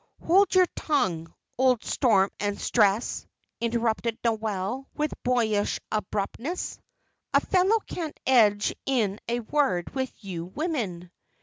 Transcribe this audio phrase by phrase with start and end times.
[0.25, 3.27] "Hold your tongue, old Storm and Stress!"
[3.59, 6.79] interrupted Noel, with boyish abruptness.
[7.35, 11.11] "A fellow can't edge in a word with you women.